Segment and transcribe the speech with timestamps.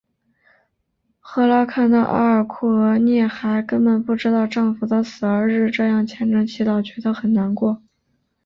[1.19, 7.83] 赫拉看到阿尔库俄涅还根本不知道丈夫的死而日日这样虔诚祈祷觉得很难过。